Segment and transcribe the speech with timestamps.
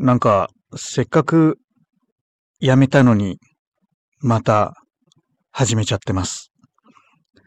[0.00, 1.58] なんか、せっかく
[2.60, 3.40] やめたのに、
[4.20, 4.74] また
[5.50, 6.52] 始めちゃってます。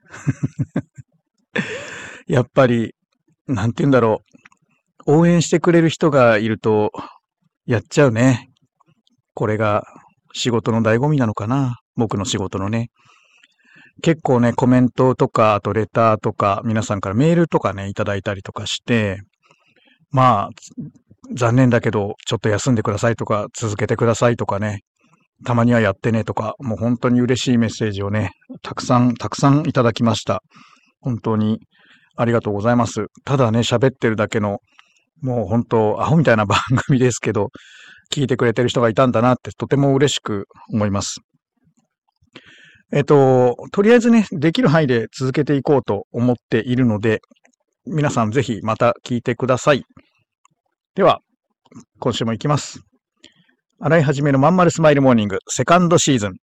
[2.28, 2.94] やっぱり、
[3.48, 4.22] なんて言うんだろ
[5.08, 5.20] う。
[5.20, 6.92] 応援してくれる人がいると、
[7.66, 8.50] やっちゃうね。
[9.34, 9.86] これが
[10.34, 11.78] 仕事の醍醐味なのかな。
[11.96, 12.90] 僕の仕事のね。
[14.02, 19.22] 結構ね、コメントとか、あとレターとか、皆さんからメールとかね、いただいたりとかして、
[20.10, 20.50] まあ、
[21.36, 24.82] 残念だけど、ちょっと休んでくださいとか、続けてくださいとかね、
[25.46, 30.44] たまにはやってねとか、もう本当に嬉しいメッセージをね、たくさん、たくさんいただきました。
[31.00, 31.60] 本当に
[32.16, 33.08] ありがとうございます。
[33.26, 34.60] ただね、喋ってるだけの、
[35.22, 37.50] もう本当、アホみたいな番組ですけど、
[38.12, 41.22] 聞いてくれてる人がいたんだなってとても嬉しく思います。
[42.94, 47.22] えっと、とりあえずね、できる範囲で続けていこうと思っているので、
[47.86, 49.86] 皆さんぜひまた聞いてください。
[50.94, 51.22] では、
[52.00, 52.82] 今週も行きます。
[53.80, 56.36] 洗い始めのまんまるスマイルモーニング、セカンドシーズン。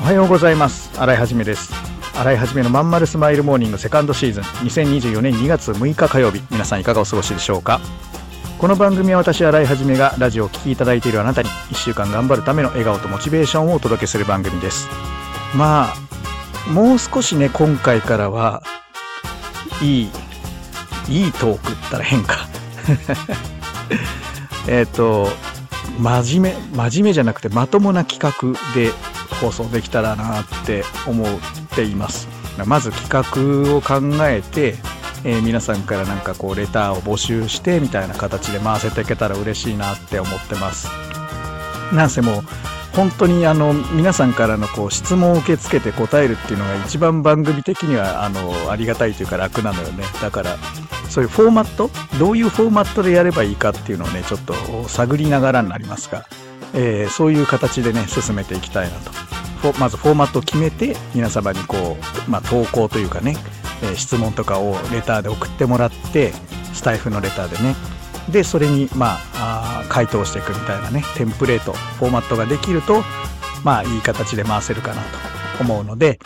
[0.00, 1.00] おはようございます。
[1.00, 1.72] 洗いはじめです。
[2.18, 7.80] 洗いはじめのまんまるスマイルモーニングセカンドシーズン2024年2月6日火曜日皆さんいかがお過ごしでしょうか？
[8.62, 14.86] この番組は私洗いはじめがラジオを聴きいただいているあなたに1週間頑張るための笑顔とモチベーションをお届けする番組です。
[15.56, 18.62] まあもう少しね今回からは
[19.82, 20.10] いい
[21.08, 22.46] いいトークったら変か。
[24.68, 25.26] えっと
[25.98, 28.92] 真面目真面目じゃなくてまともな企画で
[29.40, 31.28] 放送できたらなって思っ
[31.74, 32.28] ています。
[32.64, 34.76] まず企画を考えて、
[35.24, 40.88] えー皆さんからなんかこうレターを募集してみたいな形で回せていけたら嬉しいなって思ってます。
[41.92, 42.42] なんせもう
[42.94, 50.04] 本当にあの皆さんからのこう質問を受け付けて答えるっていうのが一番番組的にはあのありがたいというか楽なのよね。
[50.20, 50.56] だから
[51.08, 51.90] そういうフォーマット？
[52.18, 54.54] どういうフォーマットでやればいいかっていうのをねちょっと
[54.88, 56.26] 探りながらになりますが、
[56.74, 59.10] えーそういう形でね進めていきたいなと。
[59.78, 61.96] まずフォーマットを決めて皆様にこ
[62.26, 63.36] う、まあ、投稿というかね、
[63.82, 66.32] え質問とかをレターで送ってもらって
[66.72, 67.74] スタイフのレターでね
[68.30, 73.02] でそれにまああ回答していくみたいなねテンプレートフォーマットができると
[73.64, 75.08] まあいい形で回せるかなと
[75.60, 76.18] 思うので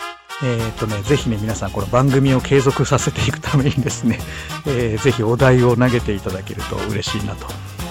[0.43, 4.19] えーっとね、ぜひね、皆さん、この番組を継続させていくためにですね、
[4.67, 7.47] えーぜひお題を投げていただけると嬉しいなと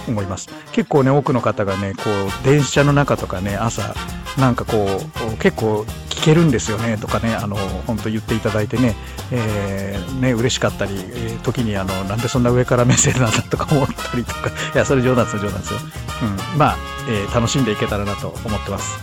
[0.07, 0.49] 思います。
[0.71, 3.97] 結構ね、多くの方がね、こう、電車の中とかね、朝、
[4.39, 5.03] なんかこ
[5.33, 5.85] う、結構
[6.27, 7.55] けるんですよね、とかね、あの、
[7.87, 8.97] 本当言っていただいてね、
[9.31, 15.81] えーね、嬉しかったり、えー時にあの、なんでそんな上から目線なんだとか思ったりとか、 いや、それ冗談ですよ、冗談ですよ。
[16.23, 16.59] うん。
[16.59, 16.77] まあ、
[17.09, 18.99] えー楽しんでいけたらなと思ってます。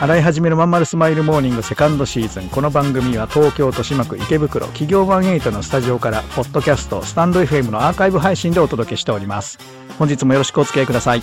[0.00, 9.58] 洗い始めのまんまるスマイルモーニングセカンドシーズンこの番組は東京豊島区池袋企業18のスタジオからポッドキャストスタンド FM のアーカイブ配信でお届けしております
[9.98, 11.22] 本日もよろしくお付き合いください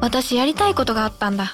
[0.00, 1.52] 私やりたいことがあったんだ。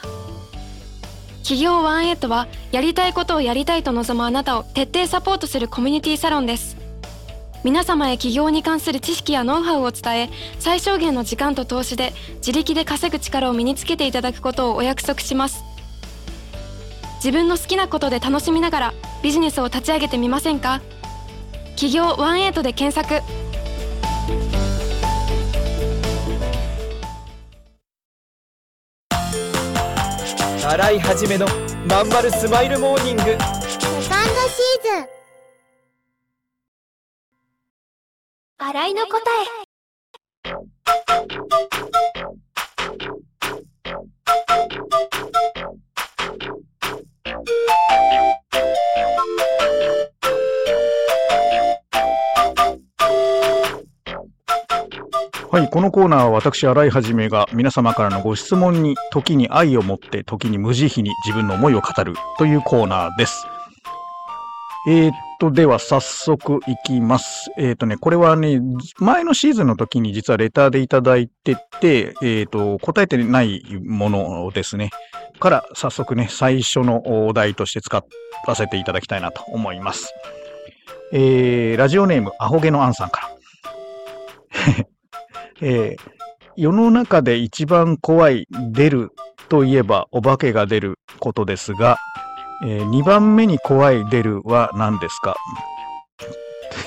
[1.43, 6.77] 企業ワンエイトはやりたいことをやりたいと望むあなたを徹底サポートするコミュニティサロンです。
[7.65, 15.65] 皆様へ起業に関する知識やノウハウを伝え最小限の時間と投資で自力で稼ぐ力を身につけていただくことをお約束します。
[17.17, 20.81] 自分の好きなことで楽しみながらビジネスを立ち上げてみませんか？
[21.77, 23.25] 企業ワンエイトで検索。
[30.65, 31.47] 洗い始めの
[31.91, 35.07] まんまるスマイルモーニングセカンドシーズン
[38.59, 39.19] 洗いの答
[40.47, 41.32] え。
[55.53, 63.47] はいこのコーナーは私洗いはじめが皆様からのご質問に時に愛を持って時に無慈悲に自分の思いを語るというコーナーです
[64.89, 67.53] えーっと、では早速いきます。
[67.57, 68.61] えーっとね、これはね、
[68.99, 74.91] 前のシーズンの時に実はレターでいただいてて、えーっと、答えてないものですね。
[75.39, 77.97] から早速ね、最初のお題として使
[78.49, 80.13] わせていただきたいなと思います。
[81.13, 83.31] えー、ラジオネーム、アホゲのアンさんか
[84.79, 84.87] ら。
[85.63, 86.13] えー
[86.55, 89.13] 世の中で一番怖い出る
[89.49, 91.97] といえばお化けが出ることですが、
[92.63, 95.35] え2番目に怖い出るは何ですか？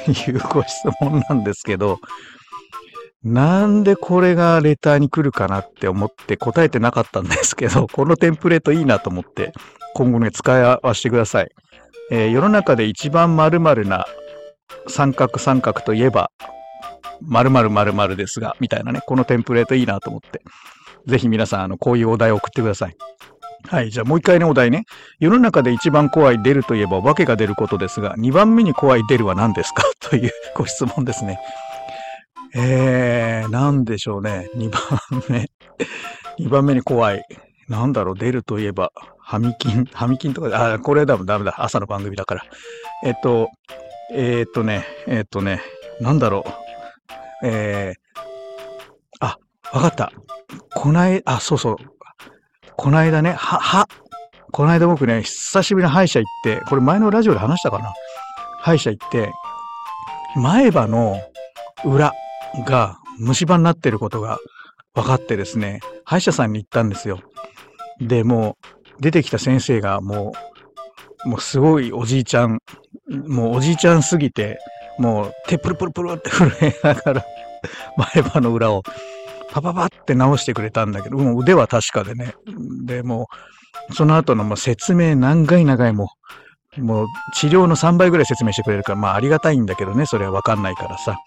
[0.04, 2.00] っていうご質問なんですけど、
[3.24, 9.52] なんでこれがレターに来るかなって思って答えてなかったんですけど、 このテンプレートいいなと思って、
[9.96, 11.48] 今後ね、使い合わせてください。
[12.12, 14.06] えー世の中で一番〇〇な
[14.88, 16.30] 三角三角といえば、
[17.22, 20.42] 〇〇〇〇ですが、みたいなね、このテンプレートいいなと思って、
[21.08, 22.96] ぜひ皆さん、あの、こういうお題を送ってください。
[23.68, 24.86] はい、じゃあもう一回ね、お題ね。
[25.20, 29.84] 世の中で一番怖い出るといえばお化けが出ることですが、2番目に怖い出るは何ですか？
[30.00, 31.40] というご質問ですね。
[32.54, 34.50] えー、なんでしょうね。
[34.56, 34.82] 2番
[35.30, 35.50] 目。
[36.40, 37.24] 2番目に怖い。
[37.68, 41.56] なんだろう、出るといえば、ハミキン、ハミキンとか、あ、これだ、ダメだ。
[41.58, 42.42] 朝の番組だから。
[43.04, 43.50] えっと、
[44.14, 45.62] えーっとね、えっとね、
[46.00, 46.65] なんだろう。
[47.44, 47.96] えー、
[49.20, 49.38] あ、
[49.74, 50.12] わかった。
[50.76, 51.76] こない、あ、そうそう。
[52.78, 53.88] こないだね、は、は、
[54.52, 57.94] こないだ僕ね、久しぶりに歯医者行って、これ前のラジオで話したかな
[58.60, 59.32] 歯医者行って、
[60.36, 61.20] 前歯の
[61.84, 62.14] 裏
[62.66, 64.38] が虫歯になってることが
[64.94, 67.20] 分かってですね、歯医者さんに行ったんですよ。
[68.00, 68.58] で、も
[69.00, 70.34] う、出てきた先生がも
[71.26, 72.60] う、もうすごいおじいちゃん、
[73.10, 74.58] もうおじいちゃんすぎて、
[74.98, 77.26] もう手プルプルプルって震えながら、
[78.14, 78.84] 前歯の裏を
[79.52, 82.36] パパパって直してくれたんだけど、もう腕は確かでね。
[82.84, 83.28] で、も
[83.90, 86.10] う、その後のもう説明長い長いも、
[86.78, 91.18] もう治療の3倍ぐらい説明してくれるから、まあありがたいんだけどね、それはわかんないからさ。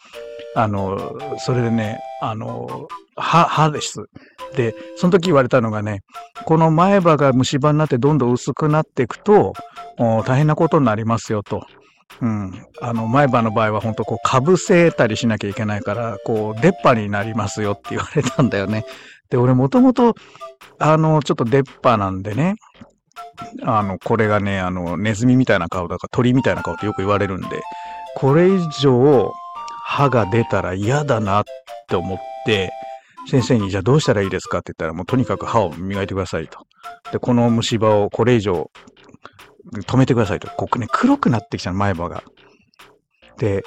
[0.55, 4.05] あの、それでね、あの、歯、歯です。
[4.55, 6.01] で、その時言われたのがね、
[6.45, 9.53] この前歯が虫歯になってどんどん薄くなっていくと、
[9.99, 11.67] 大変なことになりますよと。
[12.21, 12.67] うん。
[12.81, 18.85] あの、前歯の場合は本当こう、かぶせたりしなきゃいけないから、こう、出っ歯になりますよって言われたんだよね。
[19.31, 20.15] で、俺もともと、
[20.79, 22.55] あの、ちょっと出っ歯なんでね、
[23.63, 27.61] あの、これがね、あの、ネズミみたいな顔だから鳥みたいな顔ってよく言われるんで、
[28.17, 29.33] これ以上、
[29.85, 31.45] 歯が出たら嫌だなっ
[31.89, 32.71] て思って、
[33.31, 36.67] 先生にじゃあどうしたらいいですかって言ったら、もうとにかく歯を磨いてくださいと。
[37.13, 38.71] で、この虫歯をこれ以上
[39.73, 40.49] 止めてくださいと。
[40.49, 42.23] ここね、黒くなってきたの、前歯が。
[43.39, 43.63] で、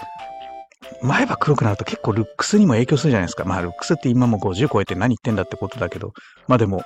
[1.02, 3.46] 前歯黒くなると結構ルックスにも影響するじゃないですか。
[3.46, 6.14] まあ、ルックスって今も50超えて何言ってんだってことだけど、
[6.48, 6.84] まあでも、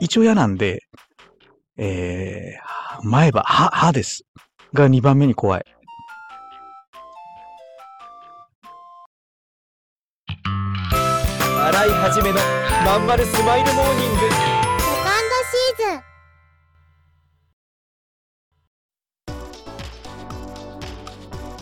[0.00, 0.82] 一応嫌なんで、
[1.76, 4.24] えー、前歯、歯、歯です。
[4.72, 5.64] が2番目に怖い。
[11.70, 12.38] 洗い始めの
[12.84, 14.59] まんまるスマイルモーニング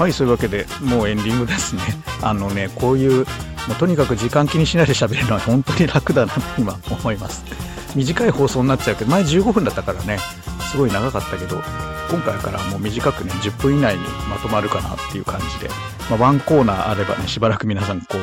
[0.00, 1.82] はい、そういうわけでもうエンディングですね。
[2.24, 3.24] あのね、こういう、も
[3.72, 7.44] うとにかく時間気にしないで喋るのは本当に楽だなと今思います。
[7.94, 10.18] 短い放送になっちゃうけど、前15分だったからね、
[10.70, 11.62] すごい長かったけど、
[12.10, 15.70] 今回からもう短くね、10分以内にまとまるかなっていう感じで、
[16.08, 18.16] まあ、ワンコーナーあればね、しばらく皆さんこ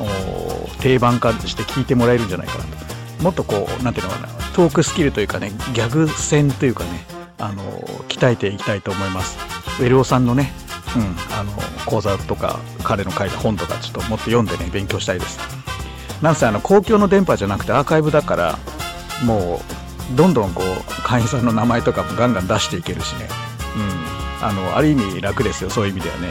[0.00, 3.22] う、定番化して聞いてもらえるんじゃないかなと。
[3.22, 7.04] もっとこう、なんていうのかな、トークスキルというかね、ギャグ戦というかね、
[7.36, 7.62] あの
[8.08, 9.36] 鍛えていきたいと思います。
[9.80, 10.54] ウェルオさんのね、
[11.32, 11.52] あの
[11.86, 15.38] 講座とか彼の書いた本とかちょっともっと読んでね勉強したいです。
[16.22, 18.58] なんせあの公共の電波じゃなくてアーカイブだから
[19.24, 19.60] も
[20.12, 23.28] うどんどんこう会員さんの名前とかもガンガン出していけるしね。
[23.76, 24.46] うん。
[24.46, 26.28] あのある意味楽ですよそういう意味ではね。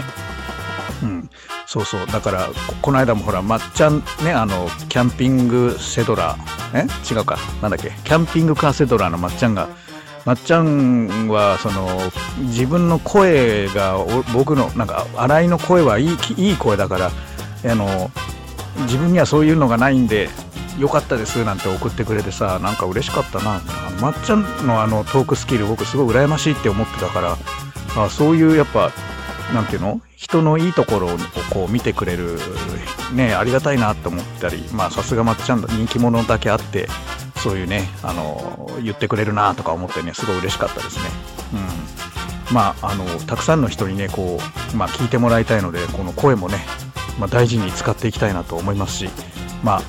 [1.04, 1.30] うん。
[1.66, 2.06] そうそう。
[2.08, 6.36] だからここの間もほらまっちゃんねあのキャンピングセドラ
[6.74, 6.88] え？
[7.10, 7.38] 違うか。
[7.62, 7.92] なんだっけ？
[8.04, 9.70] キャンピングカーセドラのまっちゃんが
[10.26, 11.88] まっちゃんはその
[12.50, 13.98] 自分の声が
[14.34, 17.12] 僕のなんか新井の声はいいいい声だから
[17.72, 18.12] あの
[18.82, 20.30] 自分にはそういうのがないんで
[20.78, 23.62] よかったですなんて送ってくれてさなんか嬉しかったな
[24.02, 27.38] まっちゃんのあのトークスキル僕すごい羨ましいって思ってたから
[27.98, 28.92] あそういうやっぱ
[29.54, 30.00] なんていうの？
[30.16, 31.18] 人のいいところを
[31.52, 32.38] こう見てくれる
[33.14, 36.88] ねありがたいなと思ったりさすがまっちゃんの人気者だけあって
[37.42, 41.04] そういうねあの言ってくれるなとか思ってねすごい嬉しかったですね。
[42.50, 44.40] うん、まああのたくさんの人にねこ
[44.74, 46.58] う、まあ、聞いてもらいたいのでこの声もね、
[47.20, 49.10] まあ、大事に使っていきたいなと思いますし
[49.64, 49.82] まあ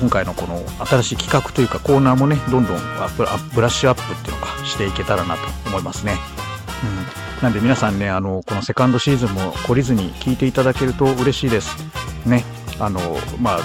[0.00, 6.16] 今回のこの新しい企画というかコーナーもねどんどんアップブラッシュアップっていうのかしていけたらなと思いますね。
[7.38, 11.76] うん、なんで皆さんねあのこのセカンドシーズンも懲りずに聞いていただけると嬉しいです。
[12.24, 12.44] ね
[12.78, 13.00] あの
[13.40, 13.58] まあ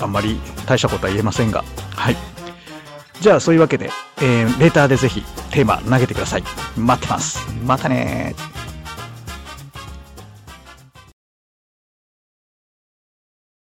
[0.00, 2.16] あんまり大したことは言えませんがはい
[3.20, 3.90] じゃあそういうわけで、
[4.22, 6.44] えーレターでぜひテーマ投げてください。
[6.76, 7.40] 待ってます。
[7.64, 8.57] またねー